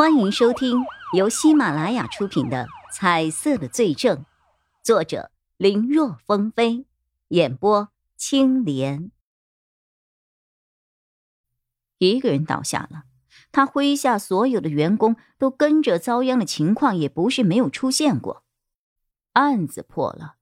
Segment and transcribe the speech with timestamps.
[0.00, 4.16] 欢迎收听由喜马拉雅出品的《彩色的罪证》，
[4.82, 6.86] 作者林若风飞，
[7.28, 9.10] 演播青莲。
[11.98, 13.02] 一个人倒下了，
[13.52, 18.42] 他麾下所有的员工都跟着遭殃的情况也不是没有出现过。
[19.34, 20.36] 案子破了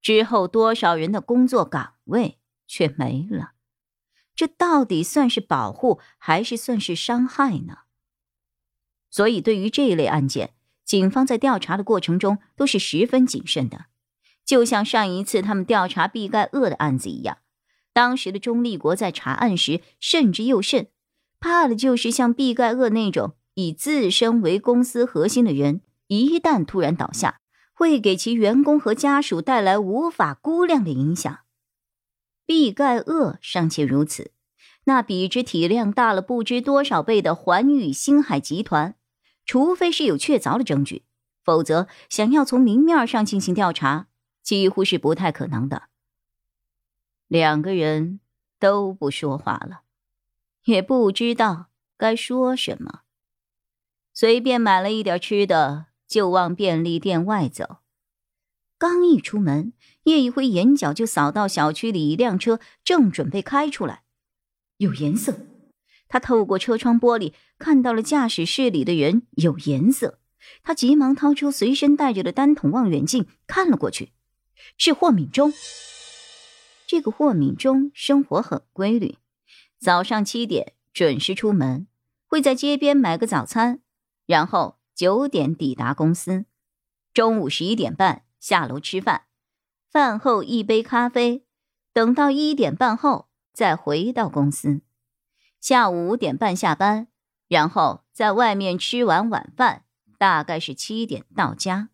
[0.00, 3.52] 之后，多少人的工作岗位却没了？
[4.34, 7.80] 这到底算是保护，还是算是伤害呢？
[9.14, 10.54] 所以，对于这一类案件，
[10.84, 13.84] 警方在调查的过程中都是十分谨慎的。
[14.44, 17.38] 就像上一次他们调查毕盖厄的案子一样，
[17.92, 20.88] 当时的钟立国在查案时慎之又慎，
[21.38, 27.38] 怕的就是像毕盖厄那种以自身为公司核心的人，一旦突然倒下，
[27.72, 31.38] 会给其员工和家属带来无法估量的影响。
[32.44, 34.32] 毕盖厄尚且如此，
[34.86, 38.96] 那比之体量大了不知多少倍的环宇星海集团。
[39.44, 41.04] 除非是有确凿的证据，
[41.42, 44.08] 否则想要从明面上进行调查，
[44.42, 45.84] 几乎是不太可能的。
[47.28, 48.20] 两个人
[48.58, 49.82] 都不说话了，
[50.64, 53.00] 也不知道该说什么，
[54.12, 57.78] 随便买了一点吃的，就往便利店外走。
[58.78, 59.72] 刚一出门，
[60.04, 64.02] 叶一辉眼角就扫到小区里一辆车正准备开出来，
[64.78, 65.34] 有颜色。
[66.08, 70.18] 他透过车窗玻璃看到了驾驶室里的人有颜色，
[70.62, 74.12] 他急忙掏出随身带着的单筒望远镜看了过去，
[74.76, 75.52] 是霍敏忠。
[76.86, 79.16] 这个霍敏忠生活很规律，
[79.80, 81.86] 早上七点准时出门，
[82.26, 83.80] 会在街边买个早餐，
[84.26, 86.44] 然后九点抵达公司，
[87.12, 89.22] 中午十一点半下楼吃饭，
[89.90, 91.44] 饭后一杯咖啡，
[91.92, 94.82] 等到一点半后再回到公司。
[95.64, 97.08] 下午五点半下班，
[97.48, 99.86] 然后在外面吃完晚饭，
[100.18, 101.88] 大概是七点到家。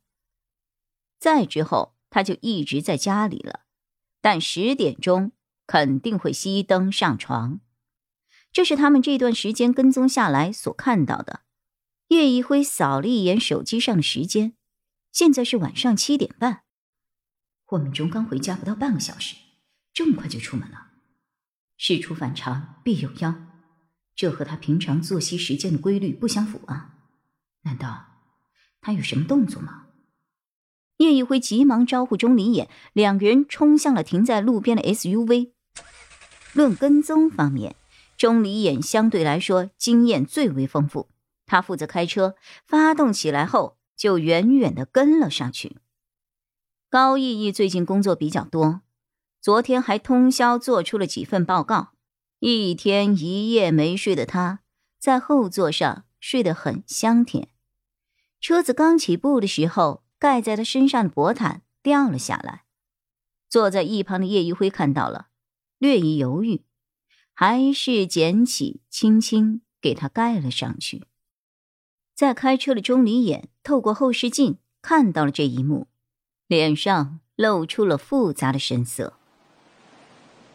[1.21, 3.61] 再之后，他就一直在家里了，
[4.21, 5.31] 但十点钟
[5.69, 7.61] 肯定会熄灯上床。
[8.51, 11.43] 这是他们这段时间跟踪下来所看到的。
[12.09, 14.55] 叶一辉扫了一眼手机上的时间，
[15.13, 16.65] 现在是晚上七点半。
[17.65, 19.37] 霍敏忠刚回家不到半个小时，
[19.93, 20.89] 这么快就出门了，
[21.77, 23.50] 事出反常必有妖。
[24.21, 26.91] 这和他平常作息时间的规律不相符啊！
[27.63, 28.05] 难道
[28.83, 29.87] 他有什么动作吗？
[30.99, 35.53] 叶一辉急忙招呼钟离眼，两个人冲向了停在路边的 SUV。
[36.53, 37.75] 论跟踪方面，
[38.19, 41.09] 钟离眼相对来说经验最为丰富，
[41.47, 42.35] 他负责开车，
[42.67, 45.79] 发动起来后就远远的跟了上去。
[46.91, 48.83] 高毅毅最近工作比较多，
[49.41, 51.93] 昨天还通宵做出了几份报告。
[52.41, 54.61] 一天一夜没睡的他，
[54.99, 57.51] 在后座上睡得很香甜。
[58.41, 62.65] 车子刚起步的时候，盖在他身上的薄毯掉了下来。
[63.51, 65.27] 坐在一旁的叶一辉看到了，
[65.77, 66.63] 略一犹豫，
[67.35, 71.05] 还是捡起，轻轻给他盖了上去。
[72.15, 75.89] 在开车的钟离眼透过后视镜看到了这一幕，
[76.47, 79.13] 脸上露出了复杂的神色。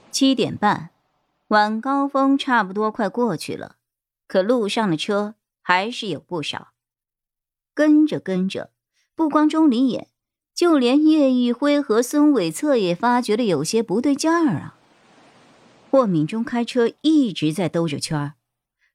[0.09, 0.94] 七点半。
[1.49, 3.75] 晚高峰差不多快过去了，
[4.27, 6.69] 可路上的车还是有不少。
[7.75, 8.71] 跟着跟着，
[9.13, 10.09] 不光钟离眼，
[10.55, 14.79] 就连叶玉辉和孙伟策也发觉了有些不对劲儿啊。
[15.91, 18.33] 霍敏忠开车一直在兜着圈儿，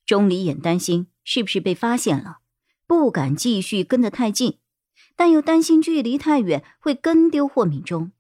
[0.05, 2.39] 钟离眼担心是不是被发现了，
[2.87, 4.59] 不敢继续跟得太近，
[5.15, 8.11] 但又担心距离太远会跟丢霍敏忠，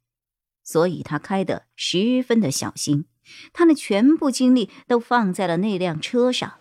[0.62, 3.06] 所以他开得十分的小心。
[3.52, 6.54] 他的全部精力都放在了那辆车上。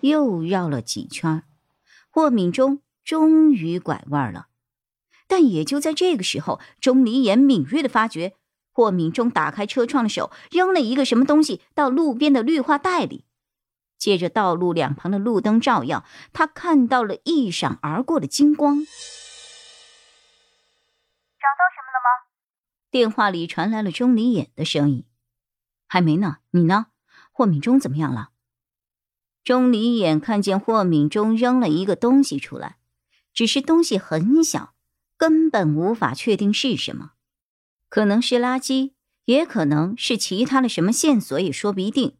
[0.00, 1.44] 又绕了几圈，
[2.10, 4.48] 霍敏中终于拐弯了。
[5.28, 8.34] 但也就在这个时候，钟离言敏锐的发觉，
[8.72, 13.24] 霍敏中打开车窗的手扔了一个什么东西到路边的绿化带里。
[13.96, 18.78] 借着道路两旁的路灯照耀，他看到了一闪而过的金光。
[18.78, 18.84] 找
[21.46, 22.26] 到什么了吗？
[22.90, 25.04] 电话里传来了钟离眼的声音。
[25.92, 26.86] 还没呢，你呢？
[27.32, 28.30] 霍敏忠怎么样了？
[29.44, 32.78] 钟离眼看见霍敏忠扔了一个东西出来，
[33.34, 34.72] 只是东西很小，
[35.18, 37.12] 根本无法确定是什么，
[37.90, 38.92] 可能是垃圾，
[39.26, 42.16] 也可能是其他的什么线索，也说不一定。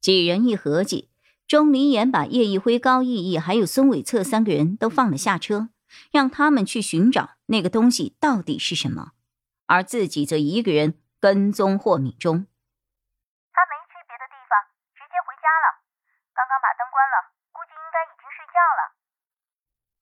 [0.00, 1.08] 几人一合计，
[1.48, 5.70] 钟离眼把叶一辉、高毅毅还有孙伟策三个人都放了下车，
[6.12, 9.10] 让他们去寻找那个东西到底是什么，
[9.66, 12.46] 而自己则一个人跟踪霍敏忠。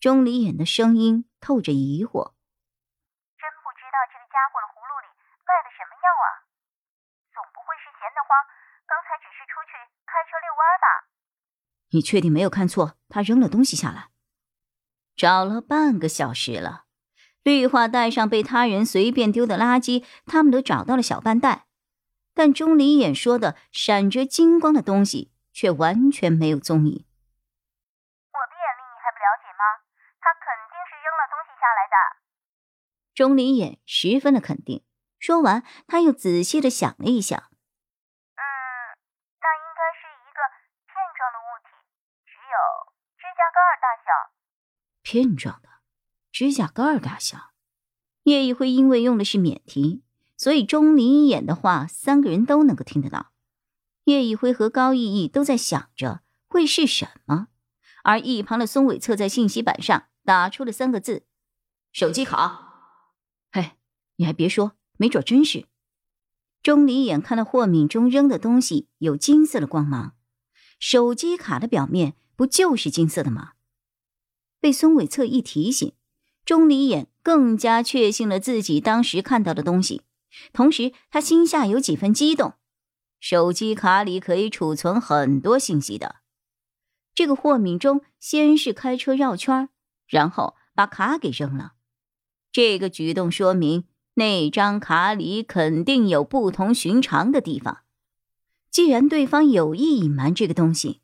[0.01, 2.33] 钟离眼的声音透着疑惑。
[3.37, 5.07] 真不知道这个家伙的葫芦里
[5.45, 6.49] 卖的什么药啊？
[7.37, 8.33] 总不会是闲得慌，
[8.89, 9.77] 刚才只是出去
[10.09, 10.89] 开车遛弯吧？
[11.91, 12.97] 你确定没有看错？
[13.11, 14.09] 他扔了东西下来。
[15.15, 16.87] 找了半个小时了，
[17.43, 21.67] 绿化带上被他人随便丢的垃圾，他们都找到了小半袋，
[22.33, 27.05] 但钟离眼说的闪着金光的东西却完全没有踪影。
[28.33, 29.85] 我的眼力你还不了解吗？
[30.21, 30.45] 他肯
[31.27, 31.97] 定是扔了东西下来的。
[33.15, 34.85] 钟离眼十分的肯定。
[35.19, 38.43] 说完，他又仔细的想了一想，嗯，
[39.39, 40.41] 那应该是一个
[40.87, 41.69] 片状的物体，
[42.25, 42.57] 只有
[43.19, 44.33] 指甲盖大小。
[45.03, 45.69] 片状的，
[46.33, 47.51] 指甲盖大小。
[48.23, 50.03] 叶一辉因为用的是免提，
[50.39, 53.33] 所以钟离眼的话，三个人都能够听得到。
[54.05, 57.49] 叶一辉和高逸逸都在想着会是什么，
[58.05, 61.25] 而一旁的松伟策在信息板上打出了三个字
[61.91, 63.09] ：“手机卡。”
[63.51, 63.73] 嘿，
[64.15, 64.77] 你还别说。
[64.97, 65.67] 没准真是。
[66.63, 70.15] 钟离眼看到霍敏中扔的东西有金色的光芒，
[70.79, 73.55] 手机卡的表面不就是金色的吗？
[74.61, 75.93] 被孙伟策一提醒，
[76.45, 80.03] 钟离眼更加确信了自己当时看到的东西，
[80.53, 82.55] 同时他心下有几分激动。
[83.19, 86.21] 手机卡里可以储存很多信息的。
[87.17, 89.69] 这个霍敏中先是开车绕圈，
[90.11, 91.73] 然后把卡给扔了，
[92.51, 93.85] 这个举动说明。
[94.15, 97.79] 那张卡里肯定有不同寻常的地方。
[98.71, 101.01] 既然对方有意隐瞒这个东西，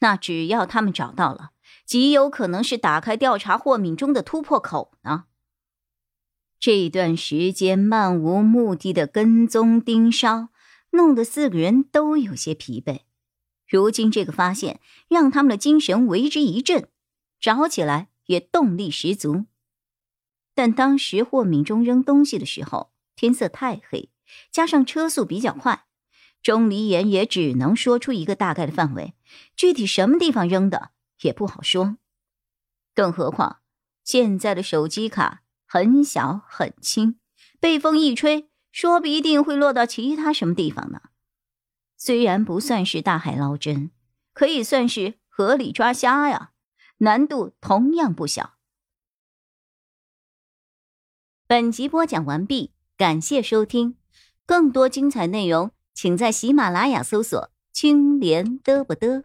[0.00, 1.50] 那只要他们找到了，
[1.84, 5.26] 极有可能是打开调查霍敏中的突破口呢。
[6.58, 10.48] 这段时间漫无目的的跟踪盯梢，
[10.90, 13.00] 弄得四个人都有些疲惫。
[13.68, 16.88] 如今这个发现让他们的精神为之一振，
[17.38, 19.46] 找起来也动力十足。
[20.54, 24.10] 但当时霍敏中扔东西的时候，天色太黑，
[24.50, 25.86] 加上车速比较快，
[26.42, 29.14] 钟离言也只能说出一个大概的范围，
[29.54, 30.90] 具体什么地方扔的
[31.22, 31.98] 也不好说。
[32.94, 33.60] 更何况
[34.04, 37.18] 现在的手机卡很小很轻，
[37.60, 41.00] 被风一吹，说不一定会落到其他什么地方呢。
[41.98, 43.90] 虽然不算是大海捞针，
[44.32, 46.52] 可以算是河里抓虾呀，
[46.98, 48.54] 难度同样不小。
[51.46, 53.96] 本集播讲完毕，感谢收听，
[54.46, 59.24] 更多精彩内容，请在喜马拉雅搜索“青莲嘚不嘚”。